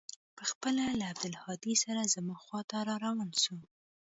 پخپله 0.37 0.83
له 0.99 1.05
عبدالهادي 1.11 1.73
سره 1.83 2.01
زما 2.13 2.35
خوا 2.43 2.59
ته 2.69 2.77
راروان 2.89 3.29
سو. 3.43 3.55